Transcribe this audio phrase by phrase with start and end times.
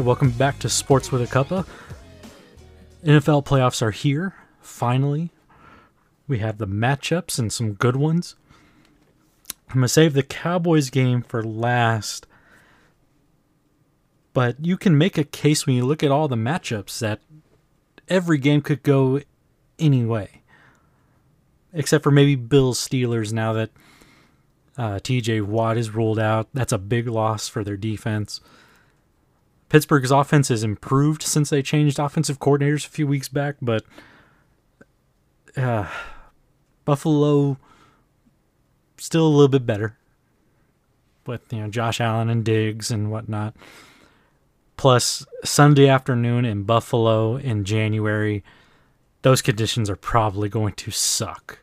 [0.00, 1.66] welcome back to Sports with a Cuppa.
[3.04, 5.30] NFL playoffs are here, finally.
[6.26, 8.34] We have the matchups and some good ones.
[9.68, 12.26] I'm going to save the Cowboys game for last.
[14.32, 17.20] But you can make a case when you look at all the matchups that
[18.08, 19.20] every game could go
[19.78, 20.42] any way.
[21.72, 23.70] Except for maybe Bills Steelers now that
[24.78, 26.48] uh, TJ Watt is ruled out.
[26.54, 28.40] That's a big loss for their defense.
[29.70, 33.84] Pittsburgh's offense has improved since they changed offensive coordinators a few weeks back, but
[35.56, 35.86] uh,
[36.84, 37.56] Buffalo
[38.98, 39.96] still a little bit better
[41.24, 43.54] with you know Josh Allen and Diggs and whatnot.
[44.76, 48.42] Plus Sunday afternoon in Buffalo in January,
[49.22, 51.60] those conditions are probably going to suck,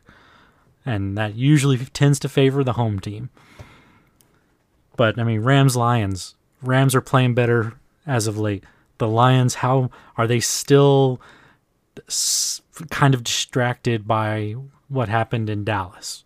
[0.86, 3.28] and that usually tends to favor the home team.
[4.96, 6.36] But I mean, Rams Lions.
[6.62, 7.74] Rams are playing better
[8.08, 8.64] as of late.
[8.98, 11.20] The Lions, how are they still
[12.90, 14.56] kind of distracted by
[14.88, 16.24] what happened in Dallas?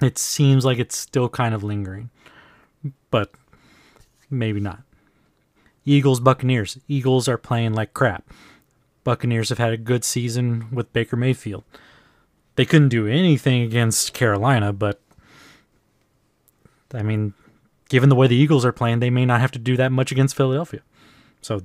[0.00, 2.10] It seems like it's still kind of lingering,
[3.10, 3.32] but
[4.30, 4.82] maybe not.
[5.84, 6.78] Eagles, Buccaneers.
[6.86, 8.24] Eagles are playing like crap.
[9.04, 11.64] Buccaneers have had a good season with Baker Mayfield.
[12.54, 15.00] They couldn't do anything against Carolina, but
[16.94, 17.34] I mean,
[17.92, 20.10] given the way the Eagles are playing, they may not have to do that much
[20.10, 20.80] against Philadelphia.
[21.42, 21.60] So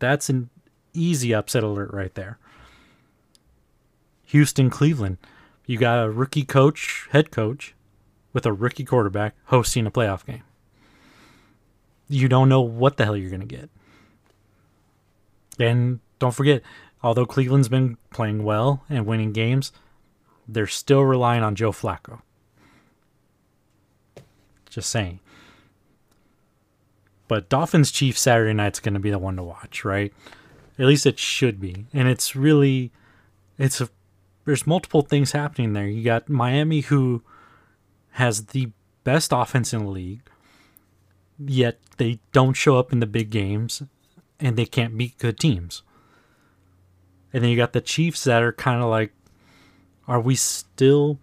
[0.00, 0.50] that's an
[0.92, 2.40] easy upset alert right there.
[4.24, 5.18] Houston, Cleveland.
[5.66, 7.76] You got a rookie coach, head coach,
[8.32, 10.42] with a rookie quarterback hosting a playoff game.
[12.08, 13.70] You don't know what the hell you're going to get.
[15.60, 16.62] And don't forget,
[17.00, 19.70] although Cleveland's been playing well and winning games,
[20.48, 22.22] they're still relying on Joe Flacco.
[24.68, 25.20] Just saying.
[27.30, 30.12] But Dolphins Chiefs Saturday night's going to be the one to watch, right?
[30.80, 31.86] At least it should be.
[31.92, 32.90] And it's really
[33.56, 33.88] it's a
[34.44, 35.86] there's multiple things happening there.
[35.86, 37.22] You got Miami who
[38.14, 38.72] has the
[39.04, 40.22] best offense in the league,
[41.38, 43.80] yet they don't show up in the big games
[44.40, 45.84] and they can't beat good teams.
[47.32, 49.12] And then you got the Chiefs that are kind of like
[50.08, 51.20] are we still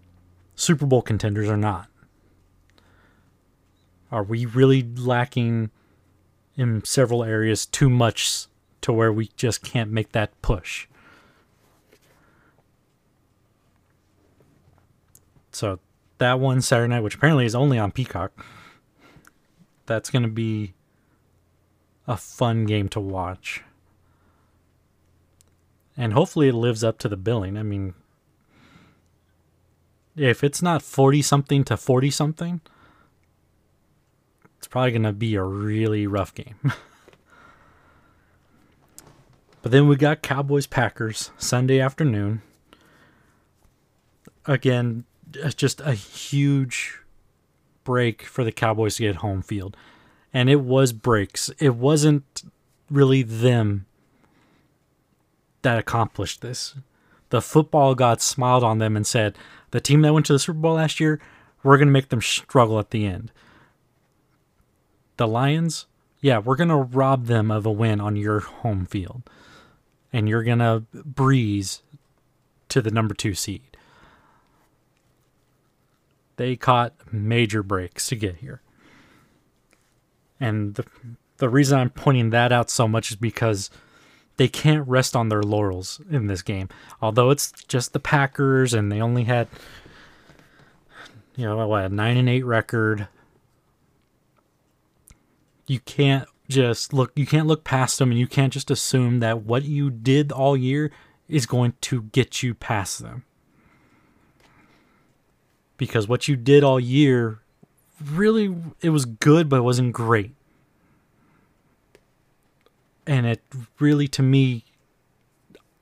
[0.56, 1.90] Super Bowl contenders or not?
[4.10, 5.70] Are we really lacking
[6.58, 8.48] in several areas too much
[8.82, 10.88] to where we just can't make that push.
[15.52, 15.80] So
[16.18, 18.46] that one Saturday night, which apparently is only on Peacock,
[19.86, 20.74] that's going to be
[22.08, 23.64] a fun game to watch.
[25.96, 27.58] And hopefully it lives up to the billing.
[27.58, 27.94] I mean,
[30.16, 32.62] if it's not 40 something to 40 something,
[34.68, 36.56] it's probably going to be a really rough game.
[39.62, 42.42] but then we got Cowboys Packers Sunday afternoon.
[44.46, 47.00] Again, it's just a huge
[47.86, 49.78] break for the Cowboys to get home field.
[50.34, 51.50] And it was breaks.
[51.60, 52.44] It wasn't
[52.92, 53.86] really them
[55.62, 56.76] that accomplished this.
[57.30, 59.38] The football gods smiled on them and said,
[59.72, 61.22] The team that went to the Super Bowl last year,
[61.64, 63.32] we're going to make them struggle at the end
[65.18, 65.86] the Lions,
[66.22, 69.24] yeah, we're going to rob them of a win on your home field.
[70.14, 71.82] And you're going to breeze
[72.70, 73.78] to the number two seed.
[76.38, 78.62] They caught major breaks to get here.
[80.40, 80.86] And the,
[81.38, 83.70] the reason I'm pointing that out so much is because
[84.38, 86.70] they can't rest on their laurels in this game.
[87.02, 89.48] Although it's just the Packers and they only had,
[91.36, 93.08] you know, what, a 9 and 8 record
[95.68, 99.44] you can't just look you can't look past them and you can't just assume that
[99.44, 100.92] what you did all year
[101.28, 103.26] is going to get you past them.
[105.76, 107.42] Because what you did all year
[108.04, 110.34] really it was good but it wasn't great.
[113.06, 113.42] And it
[113.80, 114.64] really to me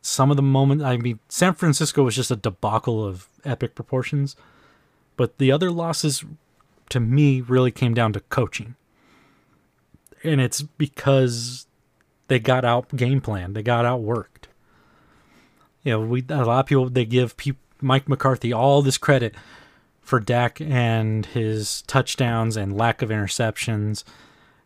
[0.01, 4.35] some of the moments I mean San Francisco was just a debacle of epic proportions,
[5.15, 6.25] but the other losses
[6.89, 8.75] to me really came down to coaching
[10.23, 11.67] and it's because
[12.27, 13.53] they got out game plan.
[13.53, 14.45] They got outworked.
[15.83, 19.35] You know, we a lot of people they give pe- Mike McCarthy all this credit
[20.01, 24.03] for Dak and his touchdowns and lack of interceptions,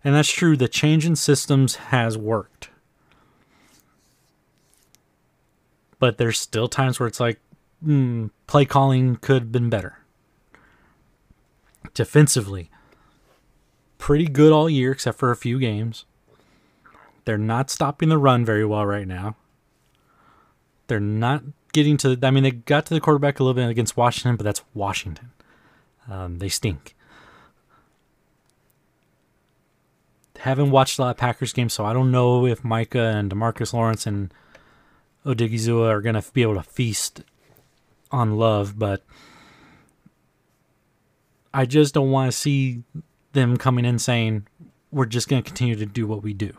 [0.04, 0.56] and that's true.
[0.56, 2.70] The change in systems has worked,
[6.00, 7.40] but there's still times where it's like
[7.86, 9.98] mm, play calling could have been better.
[11.94, 12.70] Defensively,
[14.00, 16.06] pretty good all year except for a few games.
[17.26, 19.36] They're not stopping the run very well right now.
[20.88, 21.44] They're not
[21.74, 22.16] getting to.
[22.16, 24.64] The I mean, they got to the quarterback a little bit against Washington, but that's
[24.74, 25.30] Washington.
[26.10, 26.96] Um, they stink.
[30.40, 33.74] Haven't watched a lot of Packers games, so I don't know if Micah and Demarcus
[33.74, 34.34] Lawrence and
[35.26, 37.22] Odighizuwa are gonna be able to feast
[38.10, 39.04] on Love, but
[41.54, 42.84] I just don't want to see
[43.34, 44.48] them coming in saying
[44.92, 46.54] we're just going to continue to do what we do.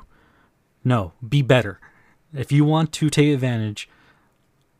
[0.84, 1.80] No, be better.
[2.32, 3.88] If you want to take advantage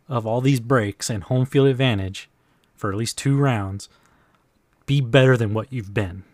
[0.09, 2.29] of all these breaks and home field advantage
[2.75, 3.89] for at least two rounds,
[4.87, 6.25] be better than what you've been.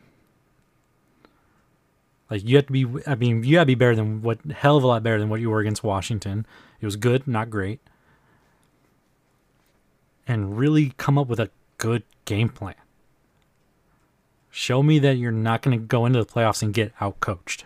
[2.30, 4.82] Like you have to be I mean, you gotta be better than what hell of
[4.82, 6.46] a lot better than what you were against Washington.
[6.80, 7.80] It was good, not great.
[10.26, 12.74] And really come up with a good game plan.
[14.58, 17.64] Show me that you're not going to go into the playoffs and get outcoached.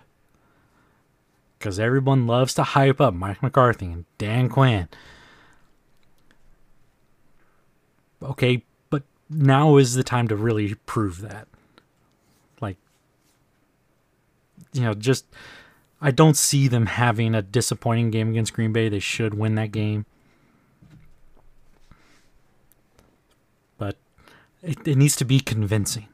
[1.56, 4.88] Because everyone loves to hype up Mike McCarthy and Dan Quinn.
[8.20, 11.46] Okay, but now is the time to really prove that.
[12.60, 12.76] Like,
[14.72, 15.26] you know, just.
[16.00, 18.88] I don't see them having a disappointing game against Green Bay.
[18.88, 20.06] They should win that game.
[23.78, 23.96] But
[24.60, 26.08] it, it needs to be convincing.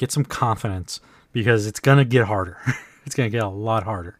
[0.00, 0.98] Get some confidence
[1.30, 2.56] because it's going to get harder.
[3.04, 4.18] it's going to get a lot harder.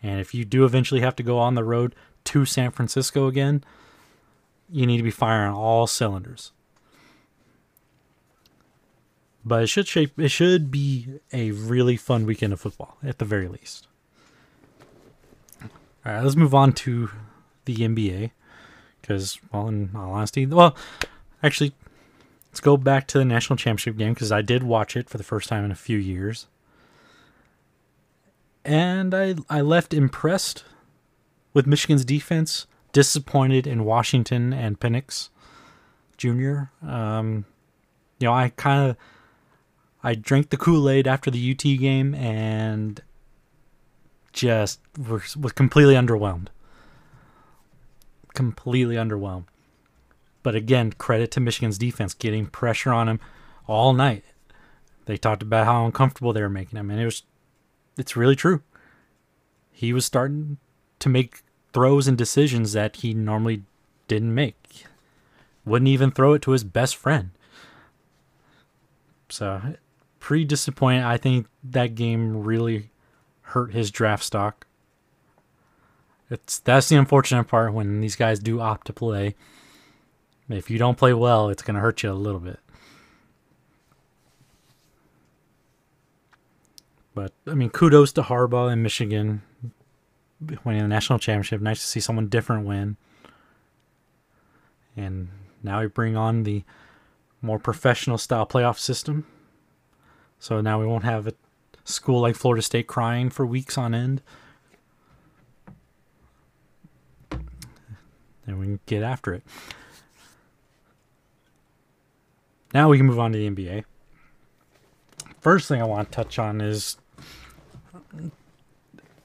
[0.00, 1.92] And if you do eventually have to go on the road
[2.26, 3.64] to San Francisco again,
[4.70, 6.52] you need to be firing all cylinders.
[9.44, 13.24] But it should shape it should be a really fun weekend of football at the
[13.24, 13.88] very least.
[15.60, 17.10] All right, let's move on to
[17.64, 18.30] the NBA
[19.00, 20.76] because, well, in all honesty, well,
[21.42, 21.72] actually,
[22.56, 25.24] Let's go back to the national championship game because I did watch it for the
[25.24, 26.46] first time in a few years.
[28.64, 30.64] And I, I left impressed
[31.52, 35.28] with Michigan's defense, disappointed in Washington and Penix
[36.16, 36.70] Jr.
[36.82, 37.44] Um,
[38.20, 38.96] you know, I kind of
[40.02, 43.02] I drank the Kool Aid after the UT game and
[44.32, 46.48] just was, was completely underwhelmed.
[48.32, 49.44] Completely underwhelmed.
[50.46, 53.18] But again, credit to Michigan's defense getting pressure on him
[53.66, 54.22] all night.
[55.06, 57.24] They talked about how uncomfortable they were making him, and it was
[57.98, 58.62] it's really true.
[59.72, 60.58] He was starting
[61.00, 63.64] to make throws and decisions that he normally
[64.06, 64.84] didn't make.
[65.64, 67.30] Wouldn't even throw it to his best friend.
[69.28, 69.74] So,
[70.20, 71.02] pretty disappointed.
[71.02, 72.90] I think that game really
[73.40, 74.68] hurt his draft stock.
[76.30, 79.34] It's that's the unfortunate part when these guys do opt to play
[80.48, 82.60] if you don't play well, it's going to hurt you a little bit.
[87.14, 89.42] But I mean, kudos to Harbaugh and Michigan
[90.64, 91.60] winning the national championship.
[91.60, 92.96] Nice to see someone different win.
[94.96, 95.28] And
[95.62, 96.62] now we bring on the
[97.42, 99.26] more professional style playoff system.
[100.38, 101.32] So now we won't have a
[101.84, 104.22] school like Florida State crying for weeks on end.
[108.46, 109.42] And we can get after it.
[112.74, 113.84] Now we can move on to the NBA.
[115.40, 116.96] First thing I want to touch on is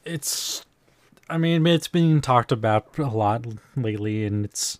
[0.06, 0.66] it's
[1.30, 3.46] I mean it's been talked about a lot
[3.76, 4.80] lately and it's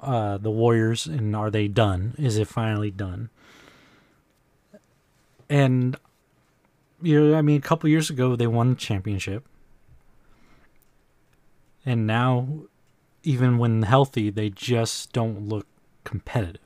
[0.00, 2.14] uh the Warriors and are they done?
[2.18, 3.30] Is it finally done?
[5.48, 5.96] And
[7.02, 9.46] you know, I mean a couple years ago they won the championship.
[11.86, 12.64] And now
[13.22, 15.66] even when healthy they just don't look
[16.04, 16.60] competitive.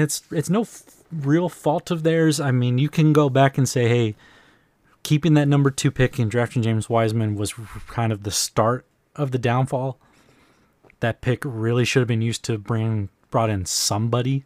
[0.00, 2.40] It's it's no f- real fault of theirs.
[2.40, 4.14] I mean, you can go back and say, hey,
[5.02, 7.52] keeping that number two pick and drafting James Wiseman was
[7.88, 9.98] kind of the start of the downfall.
[11.00, 14.44] That pick really should have been used to bring brought in somebody.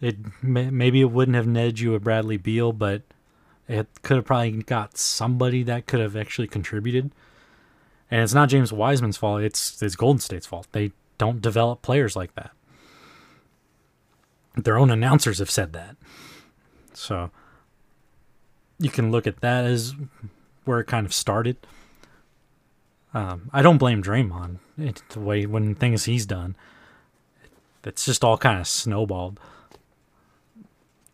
[0.00, 3.02] It maybe it wouldn't have netted you a Bradley Beal, but
[3.68, 7.10] it could have probably got somebody that could have actually contributed.
[8.10, 10.66] And it's not James Wiseman's fault; it's it's Golden State's fault.
[10.72, 12.52] They don't develop players like that.
[14.56, 15.96] Their own announcers have said that.
[16.94, 17.30] So
[18.78, 19.94] you can look at that as
[20.64, 21.56] where it kind of started.
[23.14, 24.58] Um, I don't blame Draymond.
[24.76, 26.56] It's the way when things he's done.
[27.84, 29.40] It's just all kind of snowballed.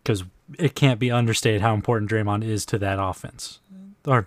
[0.03, 0.25] Because
[0.59, 3.61] it can't be understated how important Draymond is to that offense.
[4.07, 4.27] Or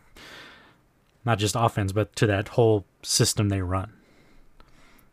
[1.26, 3.94] not just offense, but to that whole system they run.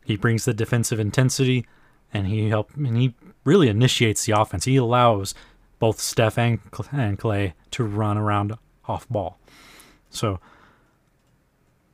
[0.04, 1.66] He brings the defensive intensity,
[2.12, 4.64] and he help and he really initiates the offense.
[4.64, 5.34] He allows
[5.78, 6.61] both Steph and,
[6.92, 8.56] and Clay to run around
[8.87, 9.38] off ball.
[10.11, 10.40] So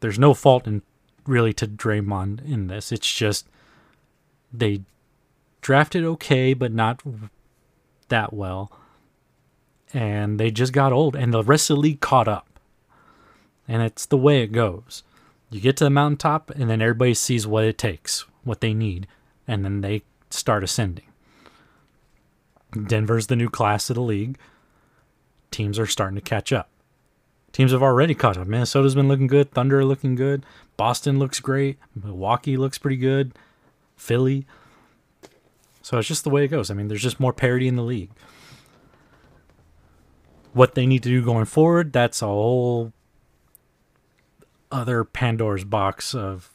[0.01, 0.83] there's no fault in
[1.27, 2.93] really to Draymond in this.
[2.93, 3.49] It's just
[4.53, 4.83] they
[5.61, 7.03] drafted okay, but not
[8.09, 8.73] that well.
[9.93, 12.47] And they just got old, and the rest of the league caught up.
[13.67, 15.03] And it's the way it goes.
[15.51, 19.07] You get to the mountaintop, and then everybody sees what it takes, what they need,
[19.49, 21.07] and then they start ascending.
[22.87, 24.39] Denver's the new class of the league.
[25.51, 26.71] Teams are starting to catch up.
[27.53, 28.47] Teams have already caught up.
[28.47, 29.51] Minnesota's been looking good.
[29.51, 30.47] Thunder looking good.
[30.77, 31.79] Boston looks great.
[32.01, 33.33] Milwaukee looks pretty good.
[33.97, 34.47] Philly.
[35.83, 36.71] So it's just the way it goes.
[36.71, 38.11] I mean, there's just more parity in the league.
[40.53, 42.93] What they need to do going forward, that's a whole
[44.71, 46.53] other Pandora's box of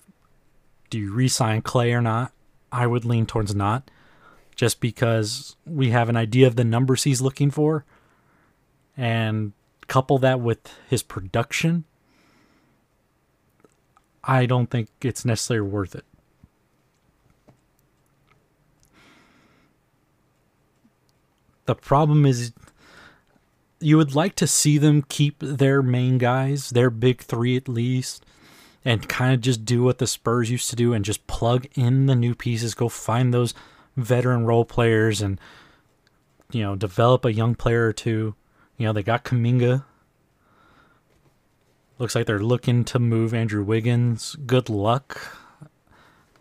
[0.89, 2.31] do you re-sign Clay or not?
[2.71, 3.89] I would lean towards not,
[4.55, 7.85] just because we have an idea of the numbers he's looking for,
[8.97, 9.53] and
[9.87, 11.85] couple that with his production.
[14.23, 16.05] I don't think it's necessarily worth it.
[21.65, 22.53] The problem is
[23.85, 28.25] you would like to see them keep their main guys, their big three at least,
[28.83, 32.07] and kind of just do what the Spurs used to do and just plug in
[32.07, 33.53] the new pieces, go find those
[33.95, 35.39] veteran role players and
[36.51, 38.35] you know, develop a young player or two.
[38.77, 39.83] You know, they got Kuminga.
[41.97, 44.35] Looks like they're looking to move Andrew Wiggins.
[44.45, 45.37] Good luck.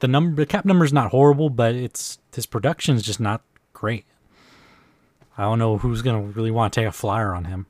[0.00, 3.42] The number the cap number is not horrible, but it's his production is just not
[3.72, 4.04] great.
[5.37, 7.67] I don't know who's going to really want to take a flyer on him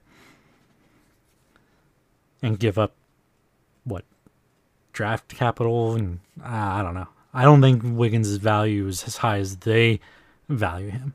[2.43, 2.93] and give up
[3.85, 4.05] what
[4.93, 7.09] draft capital and uh, I don't know.
[7.33, 10.01] I don't think Wiggins' value is as high as they
[10.49, 11.15] value him.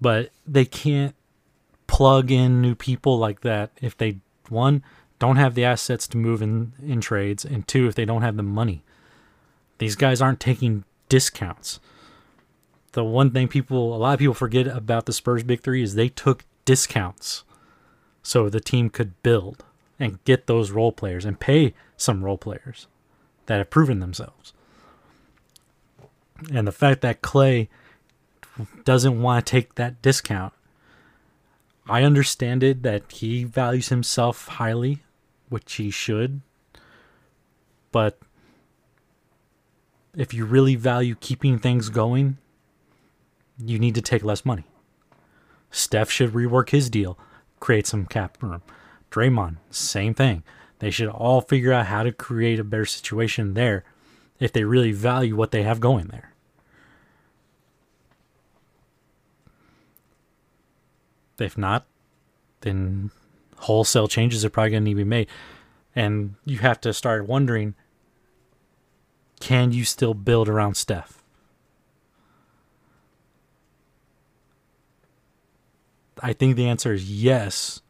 [0.00, 1.14] But they can't
[1.86, 4.18] plug in new people like that if they
[4.48, 4.82] one
[5.18, 8.36] don't have the assets to move in in trades and two if they don't have
[8.36, 8.82] the money.
[9.78, 11.78] These guys aren't taking discounts
[12.94, 15.94] the one thing people, a lot of people forget about the Spurs Big Three is
[15.94, 17.42] they took discounts
[18.22, 19.64] so the team could build
[19.98, 22.86] and get those role players and pay some role players
[23.46, 24.52] that have proven themselves.
[26.52, 27.68] And the fact that Clay
[28.84, 30.52] doesn't want to take that discount,
[31.88, 35.02] I understand it that he values himself highly,
[35.48, 36.40] which he should.
[37.90, 38.18] But
[40.16, 42.38] if you really value keeping things going,
[43.58, 44.64] you need to take less money.
[45.70, 47.18] Steph should rework his deal,
[47.60, 48.62] create some cap room.
[49.10, 50.42] Draymond, same thing.
[50.78, 53.84] They should all figure out how to create a better situation there
[54.38, 56.32] if they really value what they have going there.
[61.38, 61.86] If not,
[62.60, 63.10] then
[63.56, 65.28] wholesale changes are probably going to need to be made.
[65.96, 67.74] And you have to start wondering
[69.40, 71.23] can you still build around Steph?
[76.24, 77.82] I think the answer is yes.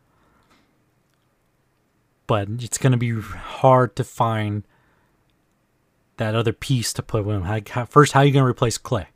[2.26, 4.64] But it's going to be hard to find
[6.16, 7.86] that other piece to put with him.
[7.86, 9.06] First, how are you going to replace Clay?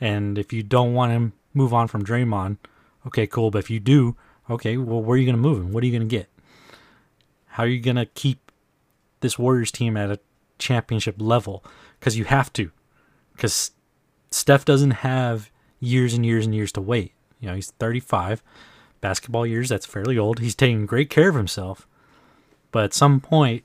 [0.00, 2.58] And if you don't want him move on from Draymond,
[3.08, 3.50] okay, cool.
[3.50, 4.16] But if you do,
[4.48, 5.72] okay, well, where are you going to move him?
[5.72, 6.28] What are you going to get?
[7.46, 8.52] How are you going to keep
[9.20, 10.20] this Warriors team at a
[10.60, 11.64] championship level?
[11.98, 12.70] Because you have to.
[13.32, 13.72] Because
[14.30, 17.12] Steph doesn't have years and years and years to wait.
[17.40, 18.42] You know, he's 35.
[19.00, 20.40] Basketball years, that's fairly old.
[20.40, 21.86] He's taking great care of himself.
[22.70, 23.64] But at some point,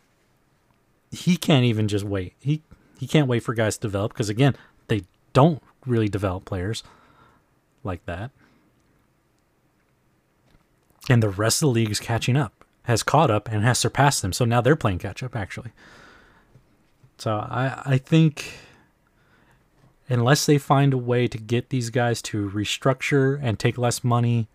[1.12, 2.34] he can't even just wait.
[2.40, 2.62] He
[2.98, 4.56] he can't wait for guys to develop because again,
[4.88, 5.04] they
[5.34, 6.84] don't really develop players
[7.84, 8.32] like that.
[11.10, 14.22] And the rest of the league is catching up, has caught up, and has surpassed
[14.22, 14.34] them.
[14.34, 15.72] So now they're playing catch up actually.
[17.18, 18.54] So I I think
[20.08, 24.48] unless they find a way to get these guys to restructure and take less money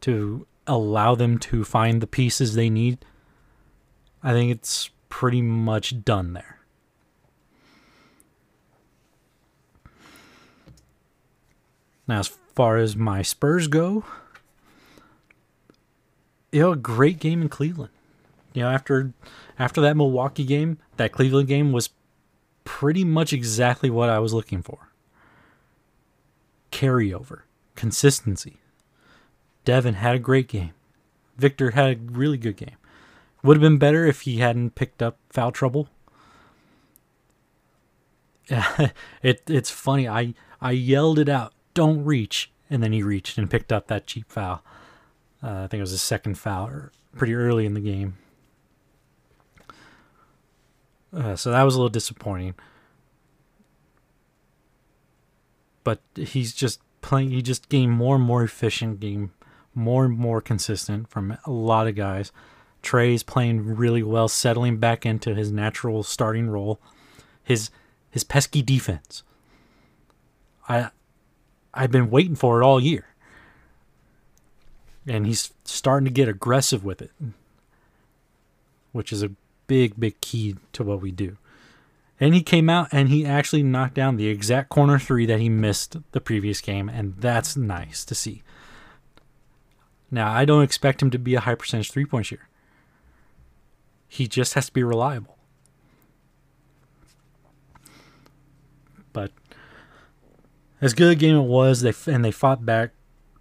[0.00, 2.98] to allow them to find the pieces they need,
[4.22, 6.58] I think it's pretty much done there.
[12.06, 14.04] Now, as far as my Spurs go,
[16.50, 17.92] you know, a great game in Cleveland.
[18.52, 19.12] You know, after
[19.58, 21.90] after that Milwaukee game, that Cleveland game was
[22.64, 24.90] pretty much exactly what I was looking for.
[26.72, 27.42] Carryover,
[27.74, 28.60] consistency.
[29.64, 30.72] Devin had a great game.
[31.36, 32.76] Victor had a really good game.
[33.42, 35.88] Would have been better if he hadn't picked up foul trouble.
[39.22, 40.08] it it's funny.
[40.08, 44.06] I I yelled it out, "Don't reach," and then he reached and picked up that
[44.06, 44.62] cheap foul.
[45.42, 48.18] Uh, I think it was his second foul, pretty early in the game.
[51.12, 52.54] Uh, so that was a little disappointing.
[55.82, 57.30] But he's just playing.
[57.30, 59.32] He just gained more and more efficient, game
[59.74, 62.32] more and more consistent from a lot of guys.
[62.82, 66.80] Tre's playing really well, settling back into his natural starting role.
[67.42, 67.70] His
[68.10, 69.22] his pesky defense.
[70.68, 70.90] I
[71.72, 73.06] I've been waiting for it all year.
[75.06, 77.10] And he's starting to get aggressive with it.
[78.92, 79.30] Which is a
[79.70, 81.36] big, big key to what we do.
[82.18, 85.48] And he came out and he actually knocked down the exact corner three that he
[85.48, 88.42] missed the previous game, and that's nice to see.
[90.10, 92.48] Now, I don't expect him to be a high percentage three point shooter.
[94.08, 95.38] He just has to be reliable.
[99.12, 99.30] But
[100.80, 102.90] as good a game it was, they and they fought back.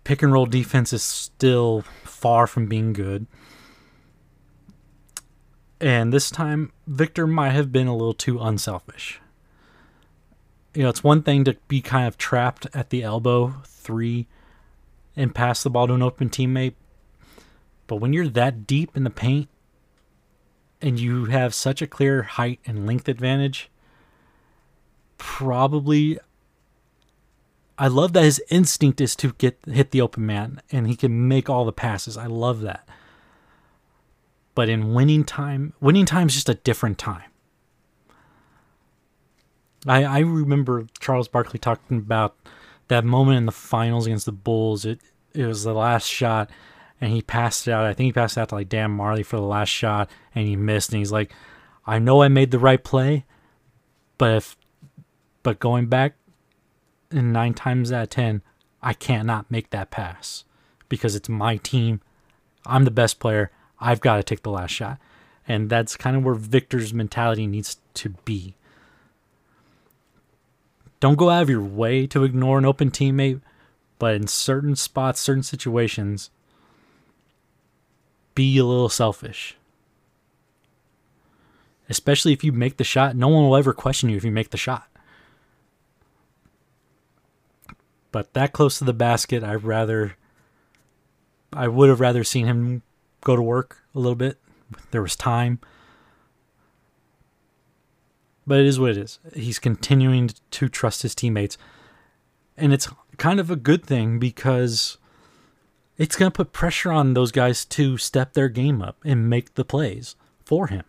[0.03, 3.25] Pick and roll defense is still far from being good.
[5.81, 9.21] And this time, Victor might have been a little too unselfish.
[10.74, 14.27] You know, it's one thing to be kind of trapped at the elbow three
[15.15, 16.75] and pass the ball to an open teammate.
[17.88, 19.48] But when you're that deep in the paint
[20.81, 23.69] and you have such a clear height and length advantage,
[25.17, 26.19] probably
[27.77, 31.29] I love that his instinct is to get hit the open man and he can
[31.29, 32.17] make all the passes.
[32.17, 32.88] I love that.
[34.55, 37.29] But in winning time, winning time is just a different time.
[39.87, 42.35] I I remember Charles Barkley talking about
[42.89, 44.85] that moment in the finals against the Bulls.
[44.85, 44.99] It
[45.33, 46.49] it was the last shot
[46.99, 47.85] and he passed it out.
[47.85, 50.47] I think he passed it out to like Dan Majerle for the last shot and
[50.47, 51.31] he missed and he's like,
[51.85, 53.25] I know I made the right play,
[54.17, 54.57] but if
[55.43, 56.15] but going back
[57.12, 58.41] and nine times out of ten,
[58.81, 60.43] I can't make that pass
[60.89, 62.01] because it's my team.
[62.65, 63.51] I'm the best player.
[63.79, 64.97] I've got to take the last shot.
[65.47, 68.55] And that's kind of where Victor's mentality needs to be.
[70.99, 73.41] Don't go out of your way to ignore an open teammate,
[73.97, 76.29] but in certain spots, certain situations,
[78.35, 79.55] be a little selfish.
[81.89, 84.51] Especially if you make the shot, no one will ever question you if you make
[84.51, 84.87] the shot.
[88.11, 90.15] But that close to the basket, I'd rather
[91.51, 92.83] I would have rather seen him
[93.21, 94.38] go to work a little bit.
[94.91, 95.60] There was time.
[98.45, 99.19] But it is what it is.
[99.36, 101.58] He's continuing to trust his teammates.
[102.58, 104.97] And it's kind of a good thing because
[105.97, 109.53] it's going to put pressure on those guys to step their game up and make
[109.53, 110.84] the plays for him.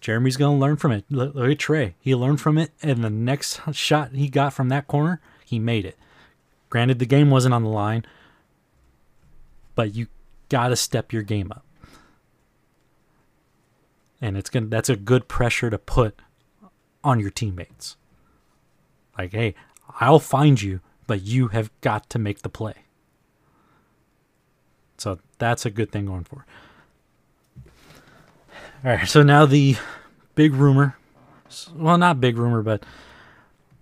[0.00, 1.04] Jeremy's going to learn from it.
[1.10, 1.96] Look at Tre.
[1.98, 5.84] He learned from it, and the next shot he got from that corner, he made
[5.84, 5.98] it.
[6.70, 8.04] Granted, the game wasn't on the line,
[9.76, 10.08] but you
[10.48, 11.64] got to step your game up.
[14.20, 16.18] And it's going to that's a good pressure to put
[17.04, 17.96] on your teammates.
[19.16, 19.54] Like, hey,
[20.00, 22.74] I'll find you, but you have got to make the play.
[24.98, 26.46] So that's a good thing going for.
[28.84, 29.76] All right, so now the
[30.34, 30.96] big rumor.
[31.74, 32.84] Well, not big rumor, but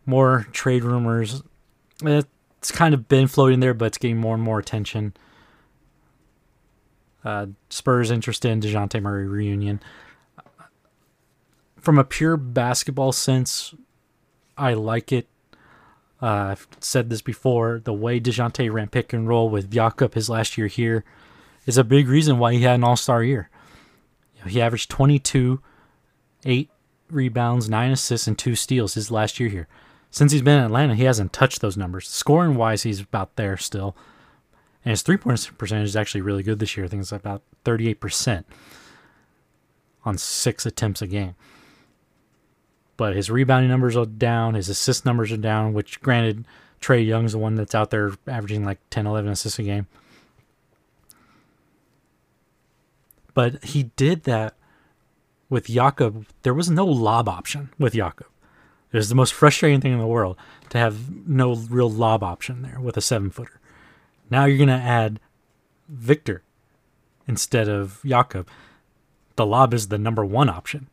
[0.07, 1.43] more trade rumors.
[2.03, 5.15] It's kind of been floating there, but it's getting more and more attention.
[7.25, 9.81] Uh, Spurs interested in Dejounte Murray reunion.
[11.81, 13.75] From a pure basketball sense,
[14.57, 15.29] I like it.
[16.23, 17.81] Uh, I've said this before.
[17.83, 21.05] The way Dejounte ran pick and roll with Jakob his last year here
[21.67, 23.51] is a big reason why he had an All Star year.
[24.47, 25.61] He averaged 22,
[26.45, 26.71] eight
[27.11, 29.69] rebounds, nine assists, and two steals his last year here.
[30.11, 32.09] Since he's been in Atlanta, he hasn't touched those numbers.
[32.09, 33.97] Scoring wise, he's about there still.
[34.85, 36.85] And his three point percentage is actually really good this year.
[36.85, 38.45] I think it's about 38%
[40.05, 41.35] on six attempts a game.
[42.97, 46.45] But his rebounding numbers are down, his assist numbers are down, which granted,
[46.81, 49.87] Trae Young's the one that's out there averaging like 10, 11 assists a game.
[53.33, 54.55] But he did that
[55.49, 56.27] with Jakob.
[56.43, 58.27] There was no lob option with Jakob.
[58.93, 60.37] It was the most frustrating thing in the world
[60.69, 63.61] to have no real lob option there with a seven footer.
[64.31, 65.21] Now you're going to add
[65.89, 66.43] Victor
[67.27, 68.49] instead of Jakob.
[69.37, 70.89] The lob is the number one option.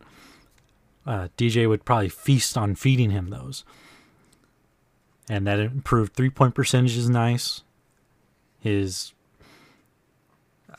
[1.06, 3.64] Uh, DJ would probably feast on feeding him those.
[5.30, 7.64] And that improved three point percentage is nice.
[8.60, 9.14] His,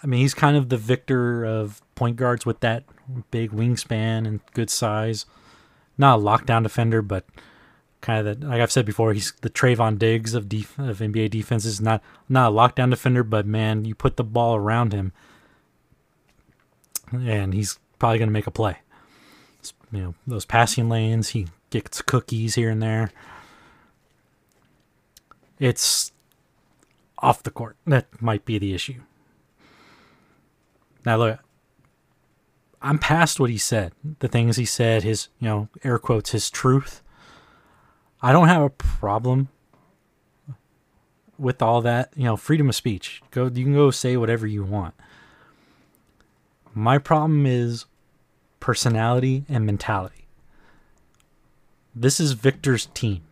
[0.02, 2.84] I mean, he's kind of the Victor of point guards with that
[3.30, 5.26] big wingspan and good size.
[5.98, 7.24] not a lockdown defender, but
[8.02, 11.30] kind of the, like I've said before, he's the Trevon Diggs of def, of NBA
[11.30, 11.80] defenses.
[11.80, 15.12] Not not a lockdown defender, but man, you put the ball around him,
[17.12, 18.78] and he's probably going to make a play.
[19.90, 23.12] You know those passing lanes, he gets cookies here and there.
[25.58, 26.12] It's
[27.18, 29.00] off the court that might be the issue.
[31.04, 31.38] Now look,
[32.80, 33.92] I'm past what he said.
[34.18, 37.01] The things he said, his you know air quotes, his truth.
[38.22, 39.48] I don't have a problem
[41.38, 42.12] with all that.
[42.16, 43.20] You know, freedom of speech.
[43.30, 44.94] Go, you can go say whatever you want.
[46.72, 47.86] My problem is
[48.60, 50.26] personality and mentality.
[51.94, 53.22] This is Victor's team.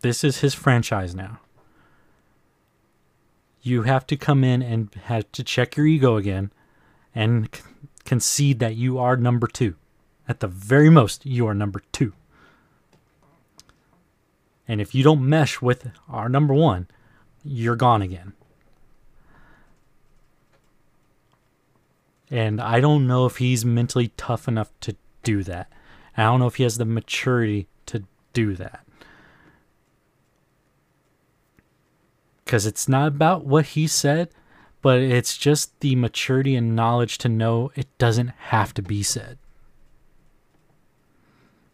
[0.00, 1.38] This is his franchise now.
[3.62, 6.50] You have to come in and have to check your ego again
[7.14, 7.48] and
[8.04, 9.76] concede that you are number two.
[10.28, 12.14] At the very most, you are number two.
[14.66, 16.88] And if you don't mesh with our number one,
[17.44, 18.32] you're gone again.
[22.30, 25.70] And I don't know if he's mentally tough enough to do that.
[26.16, 28.84] I don't know if he has the maturity to do that.
[32.44, 34.30] Because it's not about what he said,
[34.82, 39.38] but it's just the maturity and knowledge to know it doesn't have to be said.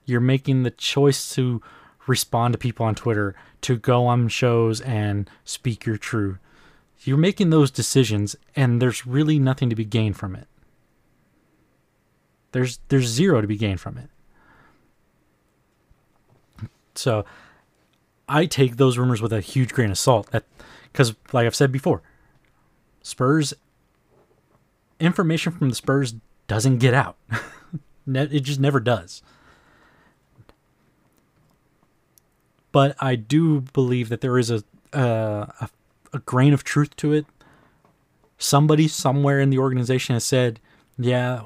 [0.05, 1.61] You're making the choice to
[2.07, 6.39] respond to people on Twitter, to go on shows and speak your truth.
[7.03, 10.47] You're making those decisions and there's really nothing to be gained from it.
[12.53, 14.11] There's there's zero to be gained from it.
[16.95, 17.25] So
[18.29, 20.31] I take those rumors with a huge grain of salt.
[20.93, 22.03] Because, like I've said before,
[23.03, 23.55] Spurs
[24.99, 26.15] information from the Spurs
[26.47, 27.17] doesn't get out.
[28.07, 29.23] it just never does.
[32.73, 35.69] But I do believe that there is a, a
[36.13, 37.27] a grain of truth to it.
[38.39, 40.61] Somebody somewhere in the organization has said,
[40.99, 41.43] "Yeah,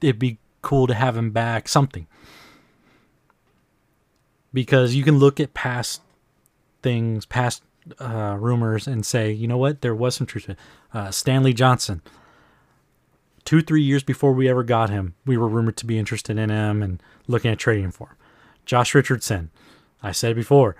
[0.00, 2.06] it'd be cool to have him back." Something
[4.56, 6.00] because you can look at past
[6.82, 7.62] things, past
[8.00, 10.48] uh, rumors and say, you know what, there was some truth.
[10.94, 12.00] Uh, Stanley Johnson,
[13.44, 16.48] two, three years before we ever got him, we were rumored to be interested in
[16.48, 18.16] him and looking at trading for him.
[18.64, 19.50] Josh Richardson,
[20.06, 20.76] I said before,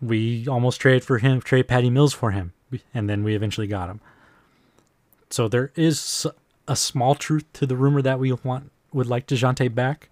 [0.00, 2.52] we almost traded for him, trade Patty Mills for him,
[2.94, 4.00] and then we eventually got him.
[5.30, 6.26] So there is
[6.66, 10.10] a small truth to the rumor that we want would like Dejounte back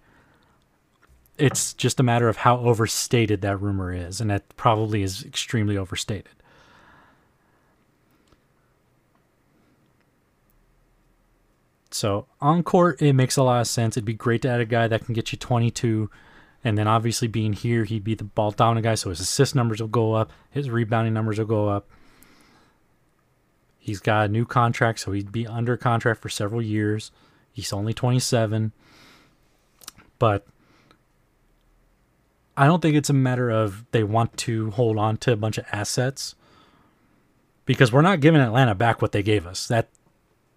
[1.39, 5.77] it's just a matter of how overstated that rumor is, and that probably is extremely
[5.77, 6.27] overstated.
[11.91, 13.97] So on court, it makes a lot of sense.
[13.97, 16.11] It'd be great to add a guy that can get you 22,
[16.63, 19.79] and then obviously being here, he'd be the ball dominant guy, so his assist numbers
[19.81, 21.87] will go up, his rebounding numbers will go up.
[23.77, 27.11] He's got a new contract, so he'd be under contract for several years.
[27.51, 28.71] He's only 27,
[30.19, 30.45] but
[32.55, 35.57] I don't think it's a matter of they want to hold on to a bunch
[35.57, 36.35] of assets
[37.65, 39.67] because we're not giving Atlanta back what they gave us.
[39.67, 39.87] That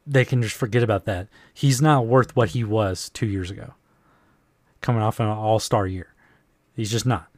[0.04, 1.28] they can just forget about that.
[1.54, 3.74] He's not worth what he was 2 years ago.
[4.82, 6.12] Coming off an all-star year.
[6.76, 7.28] He's just not.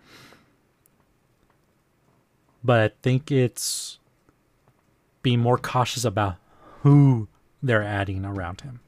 [2.65, 3.99] But I think it's
[5.23, 6.37] being more cautious about
[6.81, 7.29] who
[7.63, 8.81] they're adding around him.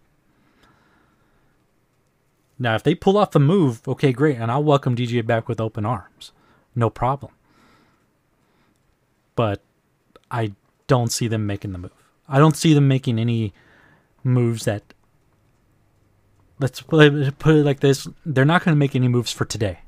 [2.58, 5.60] Now, if they pull off the move, okay, great, and I'll welcome DJ back with
[5.60, 6.32] open arms.
[6.74, 7.32] No problem.
[9.34, 9.62] But
[10.30, 10.52] I
[10.86, 11.92] don't see them making the move.
[12.26, 13.52] I don't see them making any
[14.24, 14.94] moves that.
[16.58, 19.80] Let's put it like this: they're not going to make any moves for today.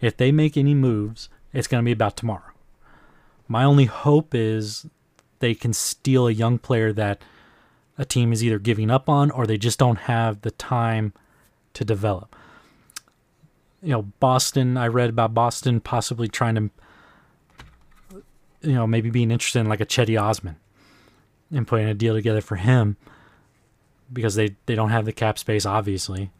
[0.00, 2.52] If they make any moves, it's going to be about tomorrow.
[3.46, 4.86] My only hope is
[5.40, 7.22] they can steal a young player that
[7.98, 11.12] a team is either giving up on or they just don't have the time
[11.74, 12.34] to develop.
[13.82, 16.70] You know, Boston, I read about Boston possibly trying to,
[18.62, 20.56] you know, maybe being interested in like a Cedi Osman
[21.52, 22.96] and putting a deal together for him
[24.12, 26.30] because they, they don't have the cap space, obviously.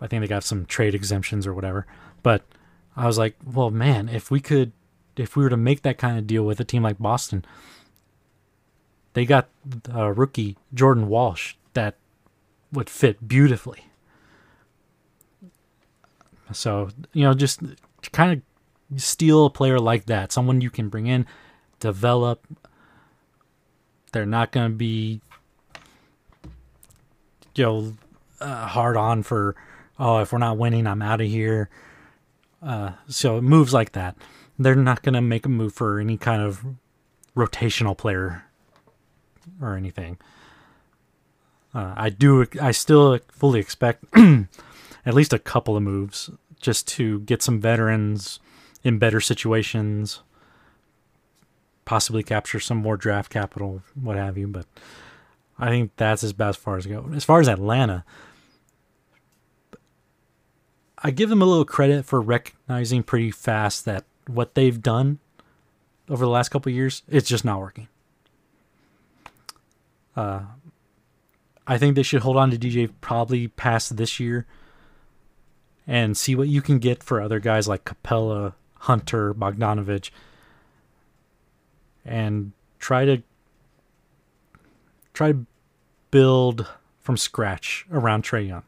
[0.00, 1.86] I think they got some trade exemptions or whatever.
[2.22, 2.44] But
[2.96, 4.72] I was like, well, man, if we could,
[5.16, 7.44] if we were to make that kind of deal with a team like Boston,
[9.14, 9.48] they got
[9.92, 11.96] a rookie Jordan Walsh that
[12.72, 13.86] would fit beautifully.
[16.52, 17.60] So, you know, just
[18.12, 18.42] kind
[18.92, 21.26] of steal a player like that, someone you can bring in,
[21.80, 22.46] develop.
[24.12, 25.20] They're not going to be,
[27.54, 27.94] you know,
[28.40, 29.54] uh, hard on for
[29.98, 31.68] oh, if we're not winning, I'm out of here.
[32.62, 34.16] Uh, so moves like that,
[34.58, 36.64] they're not going to make a move for any kind of
[37.36, 38.44] rotational player
[39.60, 40.18] or anything.
[41.74, 42.46] Uh, I do.
[42.60, 48.38] I still fully expect at least a couple of moves just to get some veterans
[48.84, 50.20] in better situations,
[51.84, 54.46] possibly capture some more draft capital, what have you.
[54.46, 54.66] But
[55.58, 57.08] I think that's as bad as far as go.
[57.14, 58.04] As far as Atlanta,
[60.98, 65.18] I give them a little credit for recognizing pretty fast that what they've done
[66.08, 67.88] over the last couple years, it's just not working.
[70.16, 70.42] Uh,
[71.66, 74.46] I think they should hold on to DJ probably past this year
[75.86, 80.10] and see what you can get for other guys like Capela, Hunter, Bogdanovic,
[82.04, 83.22] and try to
[85.14, 85.46] try to
[86.10, 86.66] build
[87.00, 88.64] from scratch around Trae Young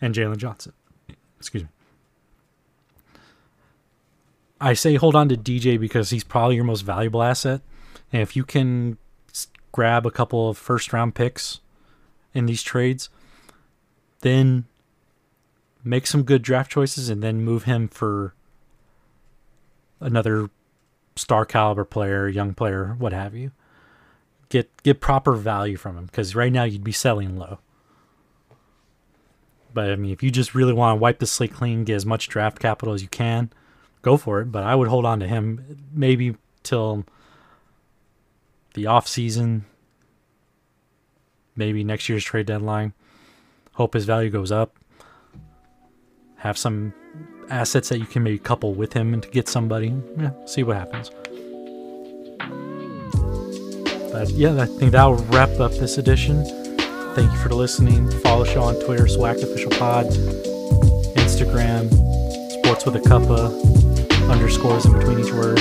[0.00, 0.72] and Jalen Johnson.
[1.38, 1.68] Excuse me.
[4.60, 7.60] I say hold on to DJ because he's probably your most valuable asset.
[8.12, 8.98] And if you can
[9.72, 11.60] grab a couple of first round picks
[12.32, 13.08] in these trades,
[14.20, 14.64] then
[15.82, 18.34] make some good draft choices and then move him for
[20.00, 20.48] another
[21.16, 23.50] star caliber player, young player, what have you.
[24.54, 27.58] Get get proper value from him because right now you'd be selling low.
[29.72, 32.06] But I mean, if you just really want to wipe the slate clean, get as
[32.06, 33.50] much draft capital as you can,
[34.02, 34.52] go for it.
[34.52, 37.04] But I would hold on to him maybe till
[38.74, 39.64] the off season,
[41.56, 42.92] maybe next year's trade deadline.
[43.72, 44.76] Hope his value goes up.
[46.36, 46.94] Have some
[47.50, 49.92] assets that you can maybe couple with him and to get somebody.
[50.16, 51.10] Yeah, see what happens.
[54.14, 56.44] But yeah, I think that'll wrap up this edition.
[57.16, 58.08] Thank you for listening.
[58.20, 60.06] Follow show on Twitter, Swag Official Pod,
[61.16, 61.90] Instagram,
[62.62, 63.50] Sports with a Cuppa,
[64.30, 65.58] underscores in between each word.